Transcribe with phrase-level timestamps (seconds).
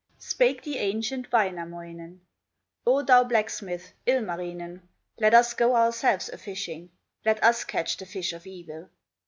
[0.17, 2.21] Spake the ancient Wainamoinen:
[2.87, 4.81] "O thou blacksmith, Ilmarinen,
[5.19, 6.89] Let us go ourselves a fishing,
[7.23, 8.89] Let us catch the fish of evil!"